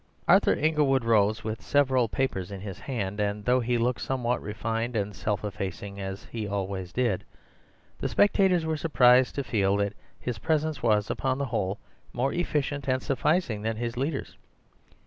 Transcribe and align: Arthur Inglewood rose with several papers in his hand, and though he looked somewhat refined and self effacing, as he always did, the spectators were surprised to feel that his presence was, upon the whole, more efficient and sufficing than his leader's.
Arthur 0.27 0.53
Inglewood 0.55 1.03
rose 1.05 1.43
with 1.43 1.61
several 1.61 2.09
papers 2.09 2.51
in 2.51 2.59
his 2.61 2.79
hand, 2.79 3.19
and 3.19 3.45
though 3.45 3.59
he 3.59 3.77
looked 3.77 4.01
somewhat 4.01 4.41
refined 4.41 4.95
and 4.95 5.15
self 5.15 5.43
effacing, 5.45 5.99
as 5.99 6.23
he 6.31 6.47
always 6.47 6.91
did, 6.91 7.23
the 7.99 8.09
spectators 8.09 8.65
were 8.65 8.77
surprised 8.77 9.35
to 9.35 9.43
feel 9.43 9.77
that 9.77 9.93
his 10.19 10.39
presence 10.39 10.81
was, 10.81 11.11
upon 11.11 11.37
the 11.37 11.45
whole, 11.45 11.77
more 12.13 12.33
efficient 12.33 12.87
and 12.89 13.03
sufficing 13.03 13.61
than 13.61 13.77
his 13.77 13.95
leader's. 13.95 14.35